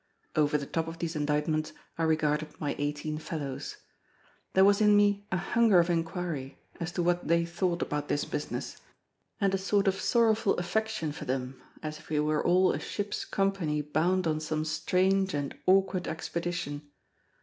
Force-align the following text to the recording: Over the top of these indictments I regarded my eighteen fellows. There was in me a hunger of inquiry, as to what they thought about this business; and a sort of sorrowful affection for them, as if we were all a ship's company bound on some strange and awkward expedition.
Over 0.35 0.57
the 0.57 0.65
top 0.65 0.87
of 0.87 0.97
these 0.97 1.15
indictments 1.15 1.73
I 1.95 2.01
regarded 2.01 2.59
my 2.59 2.73
eighteen 2.79 3.19
fellows. 3.19 3.77
There 4.53 4.65
was 4.65 4.81
in 4.81 4.97
me 4.97 5.27
a 5.31 5.37
hunger 5.37 5.77
of 5.77 5.91
inquiry, 5.91 6.57
as 6.79 6.91
to 6.93 7.03
what 7.03 7.27
they 7.27 7.45
thought 7.45 7.83
about 7.83 8.07
this 8.07 8.25
business; 8.25 8.81
and 9.39 9.53
a 9.53 9.59
sort 9.59 9.87
of 9.87 9.93
sorrowful 10.01 10.57
affection 10.57 11.11
for 11.11 11.25
them, 11.25 11.61
as 11.83 11.99
if 11.99 12.09
we 12.09 12.19
were 12.19 12.43
all 12.43 12.71
a 12.73 12.79
ship's 12.79 13.25
company 13.25 13.83
bound 13.83 14.25
on 14.25 14.39
some 14.39 14.65
strange 14.65 15.35
and 15.35 15.55
awkward 15.67 16.07
expedition. 16.07 16.81